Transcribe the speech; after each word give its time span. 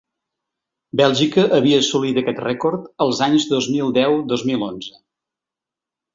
Bèlgica 1.01 1.43
havia 1.57 1.81
assolit 1.85 2.17
aquest 2.21 2.41
rècord 2.45 2.89
els 3.07 3.21
anys 3.27 3.47
dos 3.53 3.69
mil 3.75 3.95
deu-dos 4.01 4.47
mil 4.53 4.67
onze. 4.71 4.99